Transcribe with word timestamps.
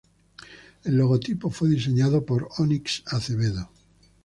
El 0.83 0.95
logotipo 0.97 1.51
fue 1.51 1.69
diseñado 1.69 2.25
por 2.25 2.49
Ónix 2.57 3.03
Acevedo. 3.05 3.69